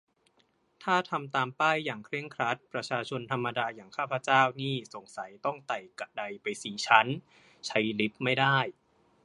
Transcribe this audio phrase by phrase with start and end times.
[0.83, 7.07] ถ้าทำตามป้ายอย่างเคร่งครัด ประชาชนธรรมดาอย่างข้าพเจ้านี่สงสัยต้องไต่กะไดไปสี่ชั้น
[7.67, 8.57] ใช้ลิฟต์ไม่ได้